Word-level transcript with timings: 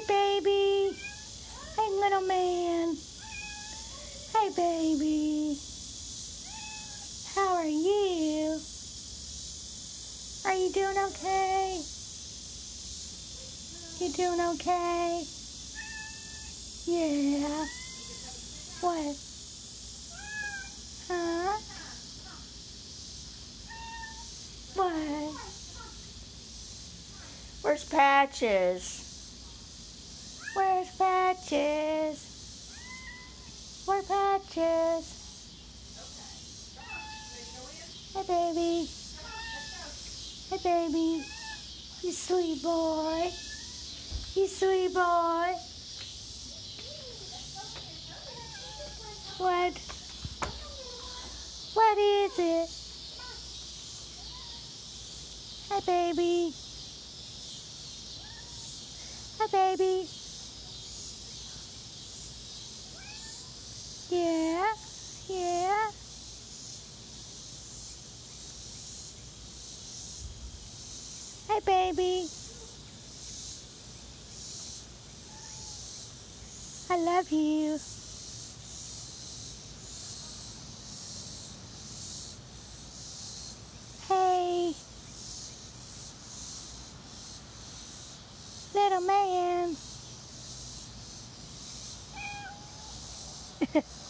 Hey, 0.00 0.40
baby. 0.40 0.96
Hey, 1.76 1.90
little 1.90 2.22
man. 2.22 2.96
Hey, 4.32 4.48
baby. 4.56 5.58
How 7.34 7.56
are 7.56 7.66
you? 7.66 8.58
Are 10.46 10.54
you 10.54 10.72
doing 10.72 10.96
okay? 10.96 11.82
You 13.98 14.12
doing 14.12 14.40
okay? 14.54 15.22
Yeah. 16.86 17.66
What? 18.80 19.16
Huh? 21.08 21.58
What? 24.76 25.34
Where's 27.62 27.84
Patches? 27.84 29.09
Hey, 34.30 34.38
baby. 38.28 38.88
Hey, 40.48 40.58
baby. 40.62 41.24
You 42.04 42.12
sweet 42.12 42.62
boy. 42.62 43.28
You 44.36 44.46
sweet 44.46 44.94
boy. 44.94 45.54
What? 49.38 49.72
What 51.74 51.98
is 51.98 52.38
it? 52.38 52.68
Hey, 55.70 55.80
baby. 55.86 56.54
Hey, 59.40 59.46
baby. 59.76 60.06
Yeah, 64.10 64.74
yeah. 65.28 65.90
Baby. 71.64 72.28
I 76.90 76.96
love 76.96 77.30
you. 77.30 77.78
Hey. 84.08 84.74
Little 88.74 89.00
man. 89.02 89.76